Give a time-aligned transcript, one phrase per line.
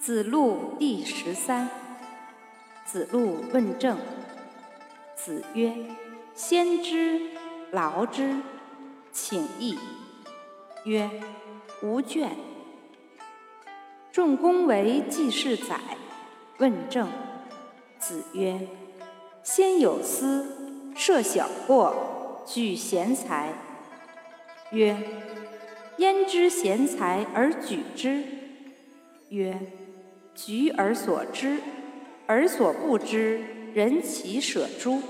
[0.00, 1.68] 子路第十三。
[2.86, 3.98] 子路问政。
[5.14, 5.74] 子曰
[6.34, 7.20] ：“先知
[7.70, 8.36] 劳之，
[9.12, 9.78] 请益。”
[10.86, 11.10] 曰
[11.84, 12.30] ：“无倦。”
[14.10, 15.78] 仲公为季氏宰，
[16.56, 17.06] 问政。
[17.98, 18.68] 子曰
[19.44, 23.52] ：“先有司，设小过，举贤才。”
[24.72, 24.96] 曰
[25.98, 28.24] ：“焉知贤才而举之？”
[29.28, 29.60] 曰：
[30.34, 31.58] 举而所知，
[32.26, 33.40] 而所不知，
[33.74, 35.02] 人其舍诸？